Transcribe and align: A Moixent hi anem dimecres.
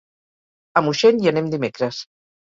A 0.79 0.81
Moixent 0.85 1.19
hi 1.25 1.29
anem 1.31 1.51
dimecres. 1.55 2.01